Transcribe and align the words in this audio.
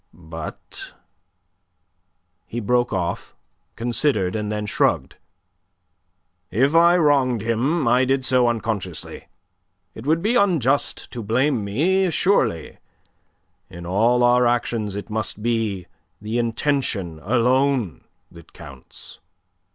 But..." 0.15 0.95
He 2.47 2.59
broke 2.59 2.91
off, 2.91 3.35
considered, 3.75 4.35
and 4.35 4.51
then 4.51 4.65
shrugged. 4.65 5.17
"If 6.49 6.73
I 6.73 6.97
wronged 6.97 7.41
him, 7.43 7.87
I 7.87 8.05
did 8.05 8.25
so 8.25 8.47
unconsciously. 8.47 9.27
It 9.93 10.07
would 10.07 10.23
be 10.23 10.35
unjust 10.35 11.11
to 11.11 11.21
blame 11.21 11.63
me, 11.63 12.09
surely. 12.09 12.79
In 13.69 13.85
all 13.85 14.23
our 14.23 14.47
actions 14.47 14.95
it 14.95 15.11
must 15.11 15.43
be 15.43 15.85
the 16.19 16.39
intention 16.39 17.19
alone 17.19 18.03
that 18.31 18.53
counts." 18.53 19.19